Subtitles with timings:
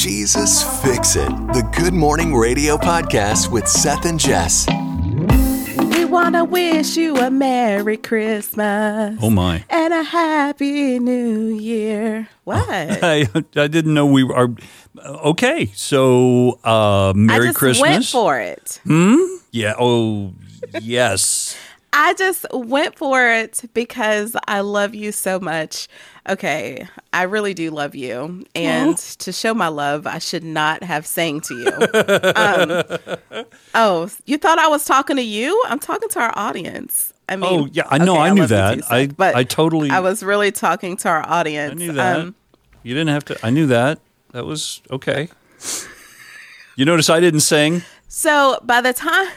[0.00, 4.66] Jesus Fix It, the Good Morning Radio podcast with Seth and Jess.
[5.94, 9.18] We want to wish you a Merry Christmas.
[9.20, 9.62] Oh my.
[9.68, 12.30] And a Happy New Year.
[12.44, 12.64] What?
[12.70, 14.54] I, I didn't know we were
[15.04, 15.66] okay.
[15.74, 17.82] So, uh, Merry I just Christmas.
[17.90, 18.80] went for it.
[18.84, 19.18] Hmm?
[19.50, 19.74] yeah.
[19.78, 20.32] Oh,
[20.80, 21.58] yes.
[21.92, 25.88] I just went for it because I love you so much.
[26.28, 28.44] Okay, I really do love you.
[28.54, 31.72] And to show my love, I should not have sang to you.
[32.36, 35.60] um, oh, you thought I was talking to you?
[35.66, 37.12] I'm talking to our audience.
[37.28, 38.78] I mean, Oh, yeah, I know, I knew that.
[38.78, 41.72] too, I- but I totally- I was really talking to our audience.
[41.72, 42.20] I knew that.
[42.20, 42.34] Um,
[42.82, 43.38] you didn't have to.
[43.46, 43.98] I knew that.
[44.32, 45.28] That was okay.
[46.76, 47.82] You notice I didn't sing.
[48.08, 49.28] So by the time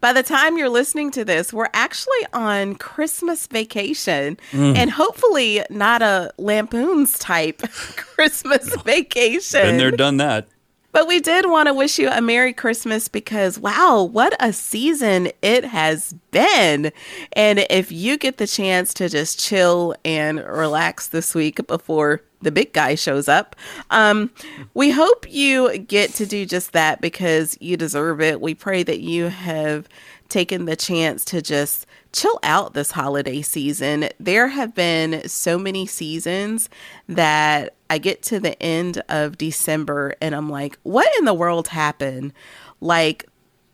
[0.00, 4.76] by the time you're listening to this, we're actually on Christmas vacation Mm.
[4.76, 7.62] and hopefully not a lampoons type
[7.96, 9.62] Christmas vacation.
[9.62, 10.48] Been there, done that.
[10.92, 15.30] But we did want to wish you a Merry Christmas because, wow, what a season
[15.42, 16.90] it has been.
[17.34, 22.52] And if you get the chance to just chill and relax this week before the
[22.52, 23.56] big guy shows up,
[23.90, 24.30] um,
[24.74, 28.40] we hope you get to do just that because you deserve it.
[28.40, 29.88] We pray that you have
[30.28, 34.08] taken the chance to just chill out this holiday season.
[34.18, 36.68] There have been so many seasons
[37.08, 41.68] that I get to the end of December and I'm like, what in the world
[41.68, 42.32] happened?
[42.80, 43.26] Like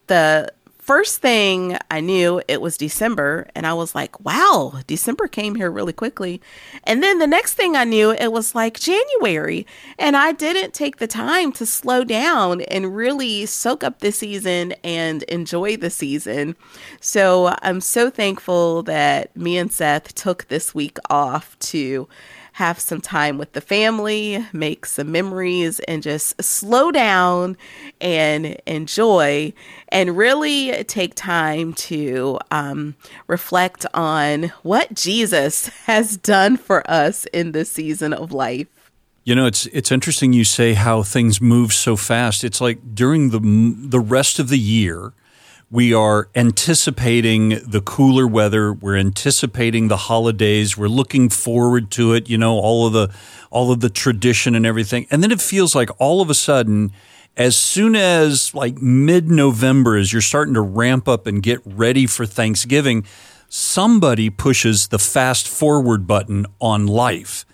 [0.09, 0.53] the
[0.93, 5.71] first thing I knew it was December and I was like, wow, December came here
[5.71, 6.39] really quickly.
[6.85, 9.67] And then the next thing I knew it was like January
[9.99, 14.75] and I didn't take the time to slow down and really soak up the season
[14.85, 16.57] and enjoy the season.
[17.01, 22.07] So I'm so thankful that me and Seth took this week off to
[22.53, 27.57] have some time with the family, make some memories, and just slow down
[28.01, 29.53] and enjoy,
[29.89, 32.95] and really take time to um,
[33.27, 38.69] reflect on what Jesus has done for us in this season of life.
[39.25, 42.43] You know, it's it's interesting you say how things move so fast.
[42.43, 43.39] It's like during the
[43.89, 45.13] the rest of the year,
[45.73, 48.75] we are anticipating the cooler weather.
[48.75, 50.77] We're anticipating the holidays.
[50.77, 52.29] We're looking forward to it.
[52.29, 53.11] You know, all of the
[53.51, 55.07] all of the tradition and everything.
[55.11, 56.93] And then it feels like all of a sudden,
[57.39, 62.07] as soon as like mid November, as you're starting to ramp up and get ready
[62.07, 63.07] for Thanksgiving,
[63.49, 67.47] somebody pushes the fast forward button on life.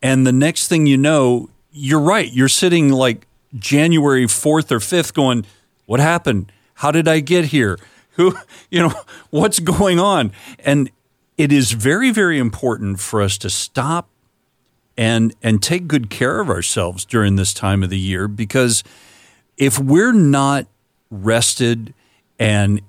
[0.00, 2.32] And the next thing you know, you're right.
[2.32, 3.26] You're sitting like
[3.58, 5.44] January 4th or 5th going,
[5.86, 6.52] What happened?
[6.74, 7.78] How did I get here?
[8.12, 8.36] Who,
[8.70, 8.94] you know,
[9.30, 10.32] what's going on?
[10.60, 10.90] And
[11.36, 14.08] it is very, very important for us to stop
[14.96, 18.84] and and take good care of ourselves during this time of the year because
[19.56, 20.66] if we're not
[21.10, 21.92] rested
[22.38, 22.80] and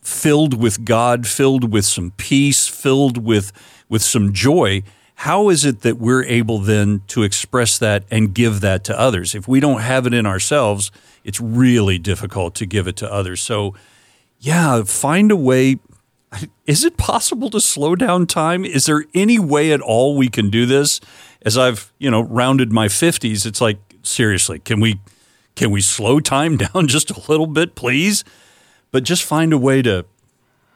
[0.00, 3.52] filled with God, filled with some peace, filled with
[3.88, 4.82] with some joy,
[5.14, 9.34] how is it that we're able then to express that and give that to others?
[9.34, 10.90] If we don't have it in ourselves,
[11.22, 13.40] it's really difficult to give it to others.
[13.40, 13.74] So,
[14.40, 15.78] yeah, find a way.
[16.66, 18.64] Is it possible to slow down time?
[18.64, 21.00] Is there any way at all we can do this?
[21.42, 25.00] As I've, you know, rounded my 50s, it's like seriously, can we
[25.54, 28.24] can we slow time down just a little bit, please?
[28.90, 30.06] But just find a way to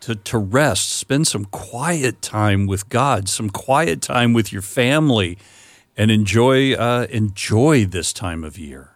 [0.08, 5.36] to to rest, spend some quiet time with God, some quiet time with your family,
[5.98, 8.92] and enjoy uh, enjoy this time of year.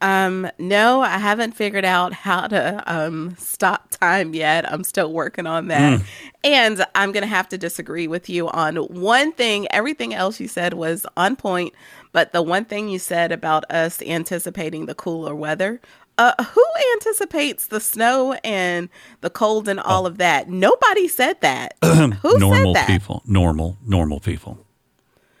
[0.00, 4.70] Um, no, I haven't figured out how to um, stop time yet.
[4.70, 6.02] I'm still working on that.
[6.44, 9.66] And I'm going to have to disagree with you on one thing.
[9.70, 11.72] Everything else you said was on point,
[12.12, 15.80] but the one thing you said about us anticipating the cooler weather,
[16.18, 18.88] uh, who anticipates the snow and
[19.20, 20.48] the cold and all of that?
[20.48, 21.74] Nobody said that.
[21.84, 22.86] who normal said that?
[22.88, 24.58] people, normal, normal people,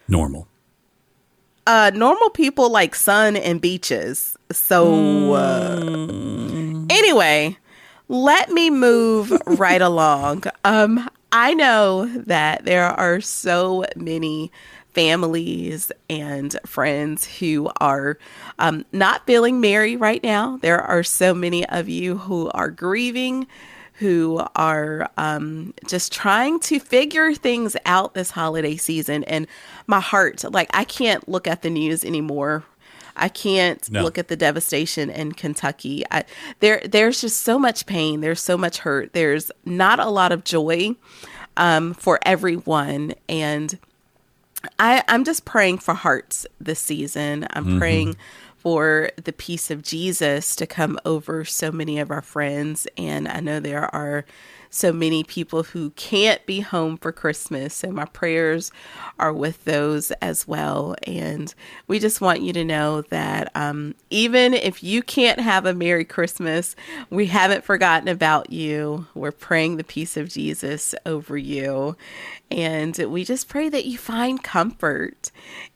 [0.08, 0.46] normal.
[1.66, 5.80] uh normal people like sun and beaches so uh,
[6.90, 7.56] anyway
[8.08, 14.52] let me move right along um i know that there are so many
[14.96, 18.16] families and friends who are
[18.58, 23.46] um, not feeling merry right now there are so many of you who are grieving
[23.98, 29.24] who are um, just trying to figure things out this holiday season.
[29.24, 29.46] And
[29.86, 32.64] my heart, like, I can't look at the news anymore.
[33.16, 34.02] I can't No.
[34.02, 36.04] look at the devastation in Kentucky.
[36.10, 36.24] I,
[36.60, 38.20] there, there's just so much pain.
[38.20, 39.14] There's so much hurt.
[39.14, 40.94] There's not a lot of joy
[41.56, 43.14] um, for everyone.
[43.30, 43.78] And
[44.78, 47.46] I, I'm just praying for hearts this season.
[47.50, 47.78] I'm mm-hmm.
[47.78, 48.16] praying
[48.66, 52.88] for the peace of Jesus to come over so many of our friends.
[52.96, 54.24] And I know there are
[54.70, 57.74] so many people who can't be home for Christmas.
[57.74, 58.72] So my prayers
[59.20, 60.96] are with those as well.
[61.04, 61.54] And
[61.86, 66.04] we just want you to know that um, even if you can't have a Merry
[66.04, 66.74] Christmas,
[67.08, 69.06] we haven't forgotten about you.
[69.14, 71.96] We're praying the peace of Jesus over you.
[72.50, 75.30] And we just pray that you find comfort.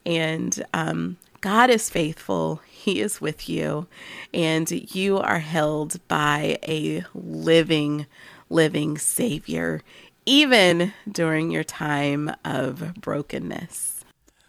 [0.05, 2.61] And um, God is faithful.
[2.81, 3.85] He is with you,
[4.33, 8.07] and you are held by a living,
[8.49, 9.83] living Savior,
[10.25, 14.03] even during your time of brokenness.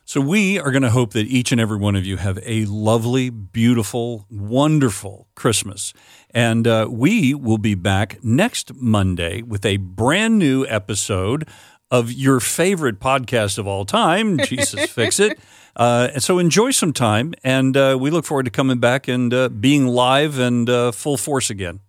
[0.06, 2.64] So, we are going to hope that each and every one of you have a
[2.64, 5.92] lovely, beautiful, wonderful Christmas.
[6.30, 11.46] And uh, we will be back next Monday with a brand new episode
[11.90, 15.38] of your favorite podcast of all time, Jesus Fix It.
[15.76, 19.32] Uh, and so enjoy some time, and uh, we look forward to coming back and
[19.32, 21.80] uh, being live and uh, full force again.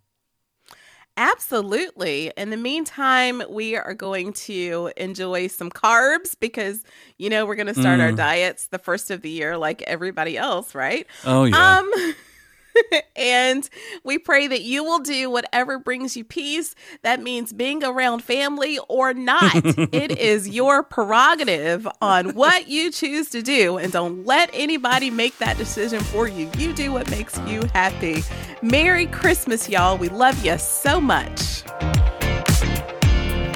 [1.16, 2.32] Absolutely.
[2.36, 6.84] In the meantime, we are going to enjoy some carbs because,
[7.20, 8.04] you know, we're going to start mm.
[8.04, 11.06] our diets the first of the year like everybody else, right?
[11.24, 11.78] Oh, yeah.
[11.78, 11.92] Um,
[13.16, 13.70] and
[14.04, 16.76] we pray that you will do whatever brings you peace.
[17.02, 19.54] That means being around family or not.
[19.64, 23.78] it is your prerogative on what you choose to do.
[23.78, 26.50] And don't let anybody make that decision for you.
[26.58, 28.24] You do what makes you happy.
[28.62, 29.98] Merry Christmas, y'all.
[29.98, 31.64] We love you so much.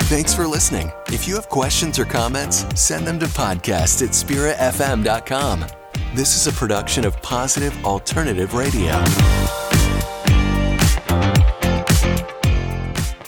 [0.08, 0.90] Thanks for listening.
[1.08, 5.66] If you have questions or comments, send them to podcast at spiritfm.com.
[6.18, 8.92] This is a production of Positive Alternative Radio.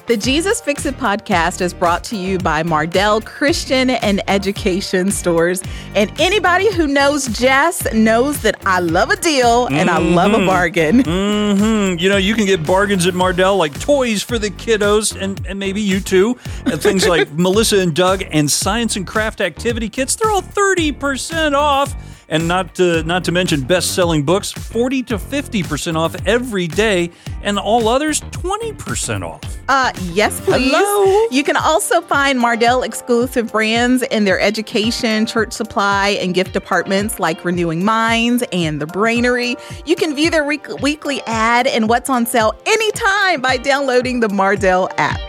[0.08, 5.62] The Jesus Fix It podcast is brought to you by Mardel Christian and Education Stores.
[5.94, 9.90] And anybody who knows Jess knows that I love a deal and mm-hmm.
[9.90, 10.48] I love a mm-hmm.
[10.48, 11.04] bargain.
[11.04, 12.00] Mm-hmm.
[12.00, 15.60] You know, you can get bargains at Mardel like toys for the kiddos and, and
[15.60, 16.40] maybe you too.
[16.66, 21.54] And things like Melissa and Doug and science and craft activity kits, they're all 30%
[21.54, 21.96] off
[22.30, 27.12] and not to, not to mention best-selling books 40 to 50% off every day
[27.42, 29.42] and all others 20% off.
[29.68, 30.72] Uh yes, please.
[30.72, 31.28] Hello.
[31.30, 37.20] You can also find Mardel exclusive brands in their education, church supply, and gift departments
[37.20, 39.60] like Renewing Minds and The Brainery.
[39.86, 44.92] You can view their weekly ad and what's on sale anytime by downloading the Mardel
[44.98, 45.29] app.